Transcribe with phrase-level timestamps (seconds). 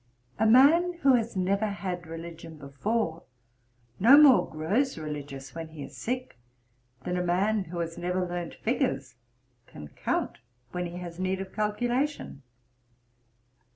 [0.39, 3.21] A man who has never had religion before,
[3.99, 6.39] no more grows religious when he is sick,
[7.03, 9.13] than a man who has never learnt figures
[9.67, 10.39] can count
[10.71, 12.41] when he has need of calculation.'